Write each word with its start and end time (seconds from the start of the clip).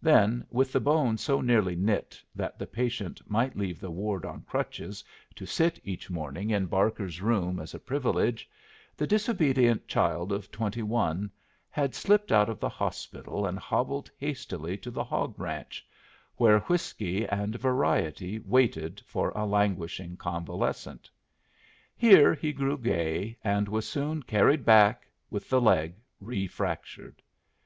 Then, 0.00 0.46
with 0.48 0.72
the 0.72 0.80
bone 0.80 1.18
so 1.18 1.42
nearly 1.42 1.76
knit 1.76 2.22
that 2.34 2.58
the 2.58 2.66
patient 2.66 3.20
might 3.28 3.58
leave 3.58 3.78
the 3.78 3.90
ward 3.90 4.24
on 4.24 4.40
crutches 4.40 5.04
to 5.34 5.44
sit 5.44 5.78
each 5.84 6.08
morning 6.08 6.48
in 6.48 6.64
Barker's 6.64 7.20
room 7.20 7.60
as 7.60 7.74
a 7.74 7.78
privilege, 7.78 8.48
the 8.96 9.06
disobedient 9.06 9.86
child 9.86 10.32
of 10.32 10.50
twenty 10.50 10.82
one 10.82 11.30
had 11.68 11.94
slipped 11.94 12.32
out 12.32 12.48
of 12.48 12.58
the 12.58 12.70
hospital 12.70 13.44
and 13.44 13.58
hobbled 13.58 14.10
hastily 14.16 14.78
to 14.78 14.90
the 14.90 15.04
hog 15.04 15.38
ranch, 15.38 15.86
where 16.36 16.60
whiskey 16.60 17.26
and 17.28 17.56
variety 17.56 18.38
waited 18.38 19.02
for 19.04 19.28
a 19.34 19.44
languishing 19.44 20.16
convalescent. 20.16 21.10
Here 21.98 22.32
he 22.32 22.50
grew 22.50 22.78
gay, 22.78 23.36
and 23.44 23.68
was 23.68 23.86
soon 23.86 24.22
carried 24.22 24.64
back 24.64 25.06
with 25.28 25.50
the 25.50 25.60
leg 25.60 25.96
refractured. 26.18 27.20